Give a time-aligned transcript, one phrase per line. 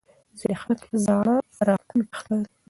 [0.37, 1.35] ځینې خلک زړه
[1.67, 2.49] راښکونکي ښکاري.